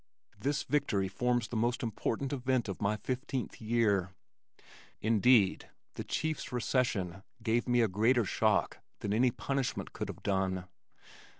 [0.39, 4.09] This victory forms the most important event of my fifteenth year.
[4.99, 10.65] Indeed the chief's recession gave me a greater shock than any punishment could have done.